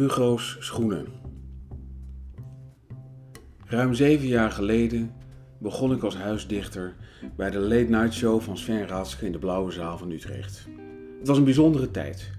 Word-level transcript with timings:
Hugo's 0.00 0.56
schoenen. 0.60 1.06
Ruim 3.66 3.94
zeven 3.94 4.26
jaar 4.26 4.50
geleden 4.50 5.12
begon 5.58 5.92
ik 5.92 6.02
als 6.02 6.16
huisdichter 6.16 6.94
bij 7.36 7.50
de 7.50 7.58
late 7.58 7.86
night 7.88 8.14
show 8.14 8.40
van 8.40 8.58
Sven 8.58 8.86
Raatske 8.86 9.26
in 9.26 9.32
de 9.32 9.38
Blauwe 9.38 9.70
Zaal 9.70 9.98
van 9.98 10.10
Utrecht. 10.10 10.68
Het 11.18 11.28
was 11.28 11.38
een 11.38 11.44
bijzondere 11.44 11.90
tijd. 11.90 12.30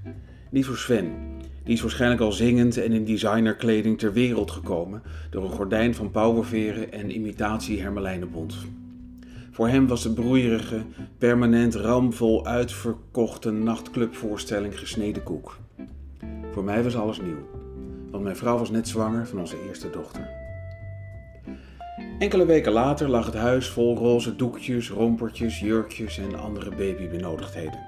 Niet 0.51 0.65
voor 0.65 0.77
Sven, 0.77 1.13
die 1.63 1.73
is 1.73 1.81
waarschijnlijk 1.81 2.21
al 2.21 2.31
zingend 2.31 2.77
en 2.77 2.91
in 2.91 3.05
designerkleding 3.05 3.99
ter 3.99 4.13
wereld 4.13 4.51
gekomen 4.51 5.01
door 5.29 5.43
een 5.43 5.51
gordijn 5.51 5.95
van 5.95 6.11
pauwenveren 6.11 6.91
en 6.91 7.15
imitatie 7.15 7.81
hermelijnenbont. 7.81 8.55
Voor 9.51 9.67
hem 9.67 9.87
was 9.87 10.03
de 10.03 10.13
broeierige, 10.13 10.81
permanent 11.17 11.75
ramvol 11.75 12.45
uitverkochte 12.45 13.51
nachtclubvoorstelling 13.51 14.79
gesneden 14.79 15.23
koek. 15.23 15.59
Voor 16.51 16.63
mij 16.63 16.83
was 16.83 16.95
alles 16.95 17.21
nieuw, 17.21 17.49
want 18.11 18.23
mijn 18.23 18.35
vrouw 18.35 18.57
was 18.57 18.69
net 18.69 18.87
zwanger 18.87 19.27
van 19.27 19.39
onze 19.39 19.55
eerste 19.67 19.89
dochter. 19.89 20.29
Enkele 22.19 22.45
weken 22.45 22.71
later 22.71 23.09
lag 23.09 23.25
het 23.25 23.35
huis 23.35 23.67
vol 23.67 23.97
roze 23.97 24.35
doekjes, 24.35 24.89
rompertjes, 24.89 25.59
jurkjes 25.59 26.17
en 26.17 26.39
andere 26.39 26.69
babybenodigdheden. 26.69 27.79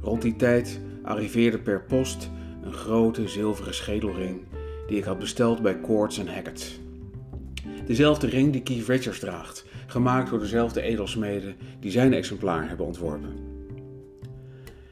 Rond 0.00 0.22
die 0.22 0.36
tijd 0.36 0.80
arriveerde 1.02 1.58
per 1.58 1.82
post 1.82 2.30
een 2.62 2.72
grote 2.72 3.28
zilveren 3.28 3.74
schedelring 3.74 4.40
die 4.86 4.98
ik 4.98 5.04
had 5.04 5.18
besteld 5.18 5.62
bij 5.62 5.80
Quartz 5.80 6.18
Hackett. 6.18 6.80
Dezelfde 7.86 8.26
ring 8.26 8.52
die 8.52 8.62
Keith 8.62 8.88
Richards 8.88 9.18
draagt, 9.18 9.64
gemaakt 9.86 10.30
door 10.30 10.38
dezelfde 10.38 10.80
edelsmeden 10.80 11.56
die 11.80 11.90
zijn 11.90 12.12
exemplaar 12.12 12.68
hebben 12.68 12.86
ontworpen. 12.86 13.55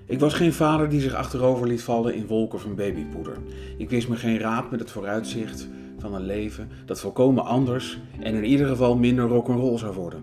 Ik 0.07 0.21
was 0.21 0.35
geen 0.35 0.53
vader 0.53 0.89
die 0.89 1.01
zich 1.01 1.15
achterover 1.15 1.67
liet 1.67 1.83
vallen 1.83 2.15
in 2.15 2.27
wolken 2.27 2.61
van 2.61 2.75
babypoeder. 2.75 3.37
Ik 3.79 3.91
wist 3.91 4.09
me 4.09 4.17
geen 4.17 4.39
raad 4.39 4.71
met 4.71 4.81
het 4.81 4.91
vooruitzicht 4.91 5.69
van 5.99 6.15
een 6.15 6.27
leven 6.27 6.69
dat 6.87 7.01
volkomen 7.01 7.45
anders 7.45 7.99
en 8.21 8.35
in 8.35 8.45
ieder 8.45 8.67
geval 8.67 8.97
minder 8.97 9.25
rock'n'roll 9.25 9.79
zou 9.79 9.95
worden. 9.95 10.23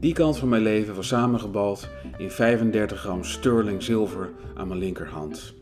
Die 0.00 0.12
kant 0.12 0.38
van 0.38 0.48
mijn 0.48 0.62
leven 0.62 0.94
was 0.94 1.08
samengebald 1.08 1.88
in 2.16 2.30
35 2.30 3.00
gram 3.00 3.24
sterling 3.24 3.82
zilver 3.82 4.30
aan 4.54 4.68
mijn 4.68 4.80
linkerhand. 4.80 5.54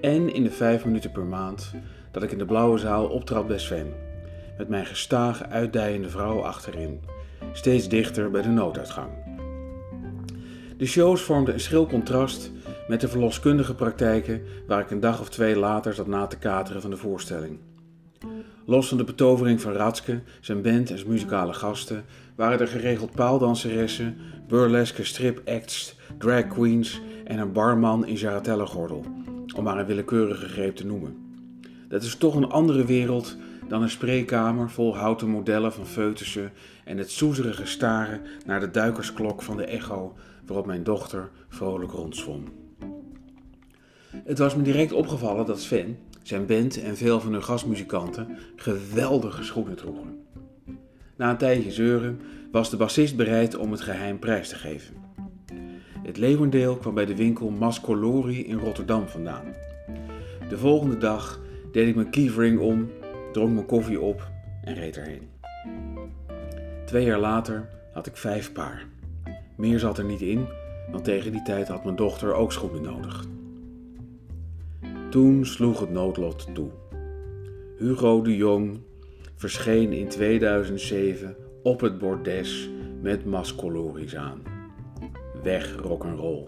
En 0.00 0.34
in 0.34 0.42
de 0.42 0.50
5 0.50 0.84
minuten 0.84 1.12
per 1.12 1.24
maand 1.24 1.72
dat 2.10 2.22
ik 2.22 2.32
in 2.32 2.38
de 2.38 2.44
blauwe 2.44 2.78
zaal 2.78 3.06
optrad 3.06 3.46
bij 3.46 3.58
Sven, 3.58 3.92
met 4.58 4.68
mijn 4.68 4.86
gestage 4.86 5.46
uitdijende 5.46 6.08
vrouw 6.08 6.42
achterin, 6.42 7.00
steeds 7.52 7.88
dichter 7.88 8.30
bij 8.30 8.42
de 8.42 8.48
nooduitgang. 8.48 9.33
De 10.84 10.90
shows 10.90 11.22
vormden 11.22 11.54
een 11.54 11.60
schril 11.60 11.86
contrast 11.86 12.50
met 12.88 13.00
de 13.00 13.08
verloskundige 13.08 13.74
praktijken 13.74 14.42
waar 14.66 14.80
ik 14.80 14.90
een 14.90 15.00
dag 15.00 15.20
of 15.20 15.28
twee 15.28 15.56
later 15.56 15.94
zat 15.94 16.06
na 16.06 16.26
te 16.26 16.38
kateren 16.38 16.80
van 16.80 16.90
de 16.90 16.96
voorstelling. 16.96 17.58
Los 18.64 18.88
van 18.88 18.98
de 18.98 19.04
betovering 19.04 19.60
van 19.60 19.72
Ratske, 19.72 20.22
zijn 20.40 20.62
band 20.62 20.90
en 20.90 20.98
zijn 20.98 21.10
muzikale 21.10 21.52
gasten, 21.52 22.04
waren 22.36 22.60
er 22.60 22.68
geregeld 22.68 23.12
paaldanseressen, 23.12 24.16
burleske 24.48 25.04
stripacts, 25.04 25.96
drag 26.18 26.48
queens 26.48 27.00
en 27.24 27.38
een 27.38 27.52
barman 27.52 28.06
in 28.06 28.16
jarretellengordel, 28.16 29.04
om 29.56 29.64
maar 29.64 29.78
een 29.78 29.86
willekeurige 29.86 30.48
greep 30.48 30.76
te 30.76 30.86
noemen. 30.86 31.16
Dat 31.88 32.02
is 32.02 32.16
toch 32.16 32.34
een 32.34 32.50
andere 32.50 32.84
wereld 32.84 33.36
dan 33.68 33.82
een 33.82 33.90
spreekkamer 33.90 34.70
vol 34.70 34.96
houten 34.96 35.28
modellen 35.28 35.72
van 35.72 35.86
foetussen 35.86 36.52
en 36.84 36.98
het 36.98 37.10
soezerige 37.10 37.66
staren 37.66 38.20
naar 38.46 38.60
de 38.60 38.70
duikersklok 38.70 39.42
van 39.42 39.56
de 39.56 39.64
echo 39.64 40.14
waarop 40.46 40.66
mijn 40.66 40.84
dochter 40.84 41.30
vrolijk 41.48 41.92
rondzwom. 41.92 42.44
Het 44.24 44.38
was 44.38 44.56
me 44.56 44.62
direct 44.62 44.92
opgevallen 44.92 45.46
dat 45.46 45.60
Sven, 45.60 45.98
zijn 46.22 46.46
band 46.46 46.82
en 46.82 46.96
veel 46.96 47.20
van 47.20 47.32
hun 47.32 47.42
gastmuzikanten 47.42 48.36
geweldige 48.56 49.42
schoenen 49.42 49.76
droegen. 49.76 50.26
Na 51.16 51.30
een 51.30 51.36
tijdje 51.36 51.72
zeuren 51.72 52.20
was 52.52 52.70
de 52.70 52.76
bassist 52.76 53.16
bereid 53.16 53.56
om 53.56 53.70
het 53.70 53.80
geheim 53.80 54.18
prijs 54.18 54.48
te 54.48 54.54
geven. 54.54 54.94
Het 56.02 56.16
leeuwendeel 56.16 56.76
kwam 56.76 56.94
bij 56.94 57.06
de 57.06 57.16
winkel 57.16 57.50
Mascolori 57.50 58.46
in 58.46 58.58
Rotterdam 58.58 59.08
vandaan. 59.08 59.54
De 60.48 60.58
volgende 60.58 60.98
dag 60.98 61.40
deed 61.72 61.88
ik 61.88 61.94
mijn 61.94 62.10
kievering 62.10 62.60
om, 62.60 62.90
dronk 63.32 63.52
mijn 63.54 63.66
koffie 63.66 64.00
op 64.00 64.30
en 64.62 64.74
reed 64.74 64.96
erheen. 64.96 65.28
Twee 66.84 67.04
jaar 67.04 67.20
later 67.20 67.68
had 67.92 68.06
ik 68.06 68.16
vijf 68.16 68.52
paar. 68.52 68.86
Meer 69.56 69.78
zat 69.78 69.98
er 69.98 70.04
niet 70.04 70.20
in, 70.20 70.46
want 70.90 71.04
tegen 71.04 71.32
die 71.32 71.42
tijd 71.42 71.68
had 71.68 71.84
mijn 71.84 71.96
dochter 71.96 72.34
ook 72.34 72.52
schoenen 72.52 72.82
nodig. 72.82 73.24
Toen 75.10 75.46
sloeg 75.46 75.80
het 75.80 75.90
noodlot 75.90 76.54
toe. 76.54 76.70
Hugo 77.78 78.22
de 78.22 78.36
Jong 78.36 78.80
verscheen 79.34 79.92
in 79.92 80.08
2007 80.08 81.36
op 81.62 81.80
het 81.80 81.98
bordes 81.98 82.70
met 83.00 83.24
mascoloris 83.24 84.16
aan. 84.16 84.42
Weg 85.42 85.76
rock'n'roll. 85.76 86.46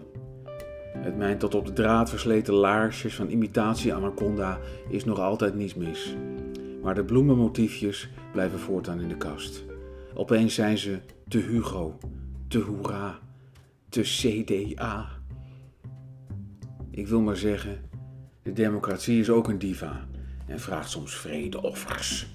Met 1.03 1.17
mijn 1.17 1.37
tot 1.37 1.55
op 1.55 1.65
de 1.65 1.73
draad 1.73 2.09
versleten 2.09 2.53
laarsjes 2.53 3.15
van 3.15 3.29
imitatie 3.29 3.93
anaconda 3.93 4.59
is 4.89 5.05
nog 5.05 5.19
altijd 5.19 5.55
niets 5.55 5.75
mis. 5.75 6.15
Maar 6.81 6.95
de 6.95 7.03
bloemenmotiefjes 7.03 8.09
blijven 8.31 8.59
voortaan 8.59 9.01
in 9.01 9.07
de 9.07 9.17
kast. 9.17 9.63
Opeens 10.13 10.53
zijn 10.53 10.77
ze 10.77 10.99
te 11.27 11.37
Hugo, 11.37 11.97
te 12.47 12.59
hoera, 12.59 13.19
te 13.89 14.01
CDA. 14.01 15.09
Ik 16.91 17.07
wil 17.07 17.21
maar 17.21 17.37
zeggen, 17.37 17.89
de 18.43 18.53
democratie 18.53 19.19
is 19.19 19.29
ook 19.29 19.47
een 19.47 19.59
diva 19.59 20.07
en 20.45 20.59
vraagt 20.59 20.89
soms 20.89 21.15
vredeoffers. 21.15 22.27